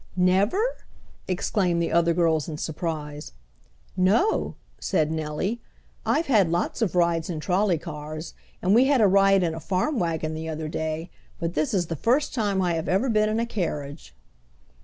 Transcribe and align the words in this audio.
"Never!" 0.15 0.83
exclaimed 1.27 1.79
the 1.79 1.91
other 1.91 2.11
girls 2.15 2.49
in 2.49 2.57
surprise. 2.57 3.33
"No," 3.95 4.55
said 4.79 5.11
Nellie. 5.11 5.61
"I've 6.07 6.25
had 6.25 6.49
lots 6.49 6.81
of 6.81 6.95
rides 6.95 7.29
in 7.29 7.39
trolley 7.39 7.77
cars, 7.77 8.33
and 8.63 8.73
we 8.73 8.85
had 8.85 8.99
a 8.99 9.05
ride 9.07 9.43
in 9.43 9.53
a 9.53 9.59
farm 9.59 9.99
wagon 9.99 10.33
the 10.33 10.49
other 10.49 10.67
day, 10.67 11.11
but 11.39 11.53
this 11.53 11.71
is 11.71 11.85
the 11.85 11.95
first 11.95 12.33
time 12.33 12.63
I 12.63 12.73
have 12.73 12.89
ever 12.89 13.09
been 13.09 13.29
in 13.29 13.39
a 13.39 13.45
carriage." 13.45 14.15